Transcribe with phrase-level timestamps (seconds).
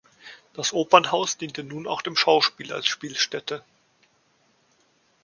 [0.53, 3.63] Das Opernhaus diente nun auch dem Schauspiel als Spielstätte.